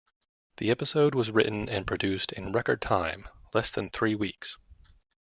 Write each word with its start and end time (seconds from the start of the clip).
The 0.57 0.71
episode 0.71 1.13
"was 1.13 1.29
written 1.29 1.69
and 1.69 1.85
produced 1.85 2.31
in 2.31 2.53
record 2.53 2.81
time"- 2.81 3.27
less 3.53 3.69
than 3.69 3.91
three 3.91 4.15
weeks. 4.15 4.57